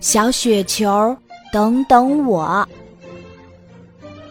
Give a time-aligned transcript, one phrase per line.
[0.00, 1.16] 小雪球，
[1.52, 2.66] 等等我。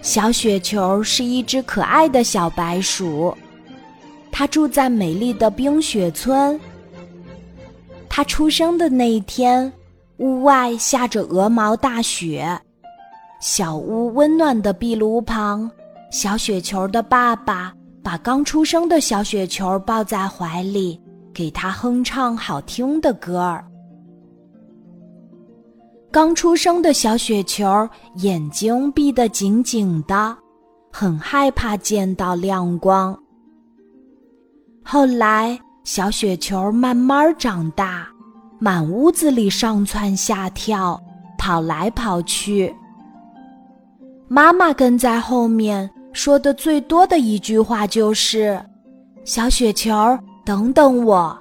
[0.02, 3.36] 小雪球是一只可爱的小白鼠，
[4.32, 6.60] 它住在美丽的冰雪村。
[8.08, 9.72] 它出生的那一天，
[10.18, 12.60] 屋外下着鹅毛大雪，
[13.40, 15.70] 小屋温暖的壁炉旁，
[16.12, 21.00] 小雪球的爸爸把刚出生的小雪球抱在怀里，
[21.34, 23.64] 给它哼唱好听的歌儿。
[26.12, 30.36] 刚出生的小雪球眼睛闭得紧紧的，
[30.92, 33.16] 很害怕见到亮光。
[34.84, 38.08] 后来，小雪球慢慢长大，
[38.58, 41.00] 满屋子里上蹿下跳，
[41.38, 42.76] 跑来跑去。
[44.28, 48.60] 妈妈跟在后面说的最多的一句话就是
[49.24, 51.38] ：“小雪球，等等我。”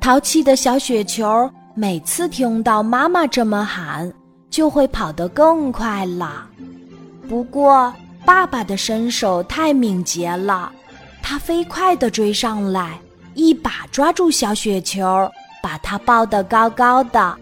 [0.00, 1.50] 淘气的小雪球。
[1.76, 4.12] 每次听到妈妈这么喊，
[4.48, 6.48] 就会跑得更快了。
[7.28, 7.92] 不过，
[8.24, 10.70] 爸爸的身手太敏捷了，
[11.20, 12.96] 他飞快地追上来，
[13.34, 15.28] 一把抓住小雪球，
[15.60, 17.36] 把它抱得高高的，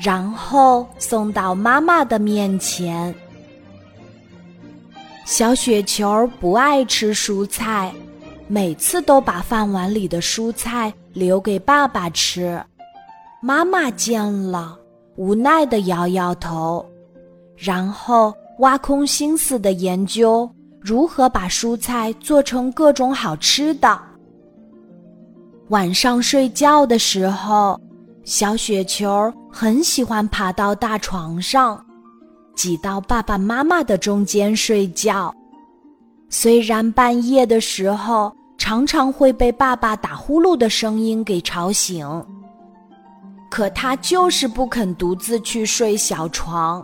[0.00, 3.12] 然后送到妈妈的面前。
[5.24, 7.92] 小雪球不爱吃蔬菜，
[8.46, 12.62] 每次都把饭碗里的蔬菜留给爸爸吃。
[13.42, 14.78] 妈妈见了，
[15.16, 16.84] 无奈的摇摇头，
[17.56, 23.98] 然后挖空心思的研究如何把蔬菜做成各种好吃的。
[25.68, 27.80] 晚上睡觉的时候，
[28.24, 31.82] 小雪球很喜欢爬到大床上，
[32.54, 35.34] 挤到爸爸妈妈的中间睡觉。
[36.28, 42.06] 虽然半夜的时候常常会被爸爸打呼噜的声音给吵醒。
[43.50, 46.82] 可他就是不肯独自去睡小床，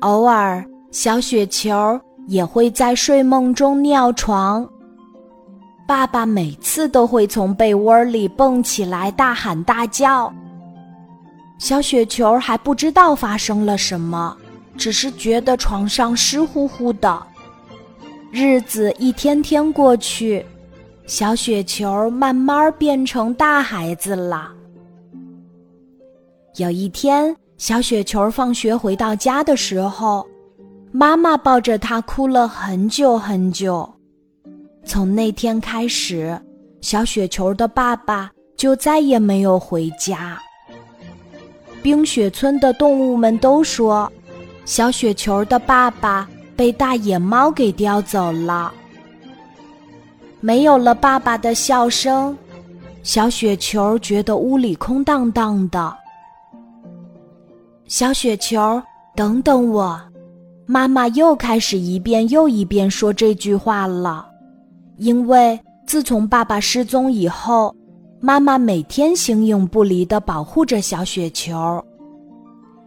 [0.00, 4.66] 偶尔小雪球也会在睡梦中尿床。
[5.86, 10.32] 爸爸每次都会从被窝里蹦起来，大喊大叫。
[11.58, 14.34] 小雪球还不知道发生了什么，
[14.76, 17.22] 只是觉得床上湿乎乎的。
[18.30, 20.44] 日子一天天过去，
[21.06, 24.50] 小雪球慢慢变成大孩子了。
[26.56, 30.26] 有一天，小雪球放学回到家的时候，
[30.90, 33.90] 妈妈抱着她哭了很久很久。
[34.84, 36.38] 从那天开始，
[36.82, 40.38] 小雪球的爸爸就再也没有回家。
[41.82, 44.12] 冰雪村的动物们都说，
[44.66, 48.70] 小雪球的爸爸被大野猫给叼走了。
[50.40, 52.36] 没有了爸爸的笑声，
[53.02, 55.96] 小雪球觉得屋里空荡荡的。
[57.92, 58.82] 小雪球，
[59.14, 60.00] 等等我！
[60.64, 64.26] 妈妈又开始一遍又一遍说这句话了。
[64.96, 67.76] 因为自从爸爸失踪以后，
[68.18, 71.84] 妈妈每天形影不离地保护着小雪球，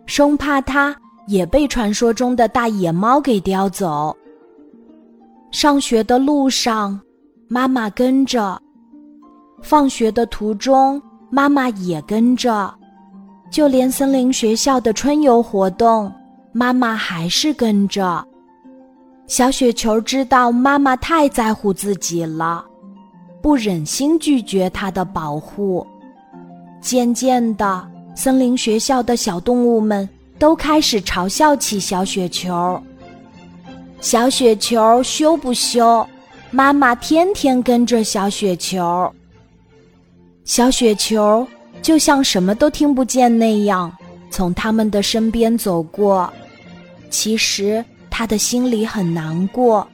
[0.07, 0.95] 生怕它
[1.27, 4.11] 也被传说中的大野猫给叼走。
[5.51, 6.99] 上学的路上，
[7.47, 8.59] 妈妈跟着；
[9.61, 10.99] 放学的途中，
[11.29, 12.73] 妈妈也跟着。
[13.49, 16.11] 就连森林学校的春游活动，
[16.51, 18.25] 妈妈还是跟着。
[19.27, 22.63] 小雪球知道妈妈太在乎自己了，
[23.41, 25.85] 不忍心拒绝她的保护。
[26.81, 30.07] 渐渐的，森林学校的小动物们
[30.37, 32.81] 都开始嘲笑起小雪球。
[33.99, 36.05] 小雪球羞不羞？
[36.51, 39.11] 妈妈天天跟着小雪球。
[40.43, 41.47] 小雪球。
[41.85, 43.95] 就像什么都听不见那样，
[44.31, 46.33] 从他们的身边走过。
[47.11, 49.87] 其实他的心里很难过。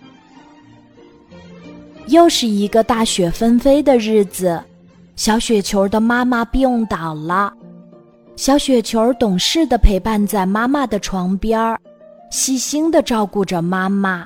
[2.08, 4.58] 又是一个大雪纷飞的日子，
[5.18, 7.52] 小雪球的妈妈病倒了。
[8.38, 11.78] 小雪球懂事的陪伴在妈妈的床边
[12.30, 14.26] 细心的照顾着妈妈。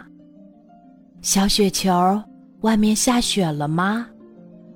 [1.23, 2.21] 小雪球，
[2.61, 4.05] 外面下雪了吗？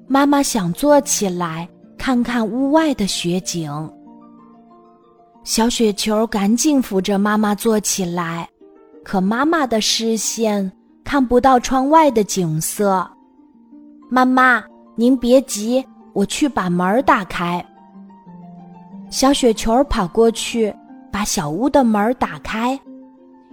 [0.07, 1.69] 妈妈想坐起来。
[1.99, 3.69] 看看屋外的雪景，
[5.43, 8.47] 小雪球赶紧扶着妈妈坐起来，
[9.03, 10.71] 可妈妈的视线
[11.03, 13.05] 看不到窗外的景色。
[14.09, 14.63] 妈妈，
[14.95, 17.63] 您别急，我去把门打开。
[19.11, 20.73] 小雪球跑过去，
[21.11, 22.79] 把小屋的门打开。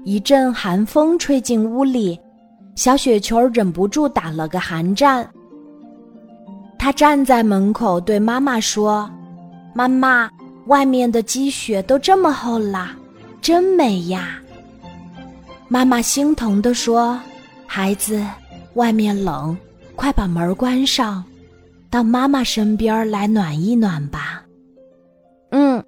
[0.05, 2.19] 一阵寒风吹进屋里，
[2.77, 5.29] 小雪球忍不住打了个寒战。
[6.87, 9.11] 他站在门口对妈妈说
[9.75, 10.31] ：“妈妈，
[10.67, 12.97] 外面的积雪都这么厚啦，
[13.41, 14.41] 真美呀！
[15.67, 17.19] 妈妈心疼地说
[17.67, 18.25] ：“孩子，
[18.75, 19.59] 外面冷，
[19.97, 21.25] 快把门关上，
[21.91, 24.45] 到妈妈身边来暖一暖吧。”
[25.51, 25.83] 嗯，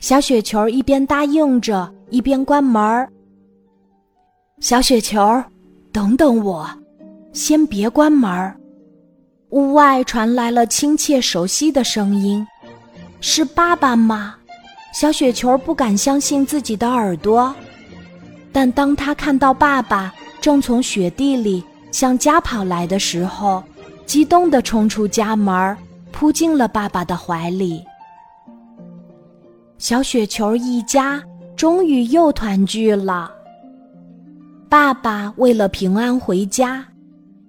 [0.00, 3.08] 小雪球一边答应着，一边关门。
[4.58, 5.40] 小雪球，
[5.92, 6.68] 等等我，
[7.32, 8.52] 先别关门。
[9.50, 12.44] 屋外传来了亲切熟悉的声音，
[13.20, 14.34] 是爸爸吗？
[14.92, 17.54] 小雪球不敢相信自己的耳朵。
[18.52, 21.62] 但当他看到爸爸正从雪地里
[21.92, 23.62] 向家跑来的时候，
[24.04, 25.76] 激动地冲出家门，
[26.10, 27.84] 扑进了爸爸的怀里。
[29.78, 31.22] 小雪球一家
[31.54, 33.30] 终于又团聚了。
[34.68, 36.84] 爸爸为了平安回家，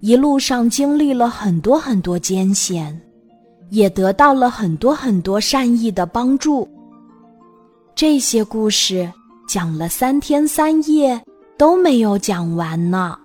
[0.00, 3.00] 一路上经历了很多很多艰险，
[3.70, 6.68] 也得到了很多很多善意的帮助。
[7.94, 9.10] 这些故事。
[9.48, 11.18] 讲了三天三夜
[11.56, 13.18] 都没有讲完呢。